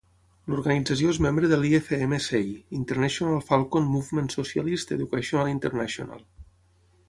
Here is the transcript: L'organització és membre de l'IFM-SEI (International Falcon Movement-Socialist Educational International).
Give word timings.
L'organització 0.51 1.11
és 1.15 1.19
membre 1.25 1.51
de 1.51 1.59
l'IFM-SEI 1.63 2.49
(International 2.79 3.45
Falcon 3.51 3.87
Movement-Socialist 3.99 4.97
Educational 4.99 5.55
International). 5.57 6.29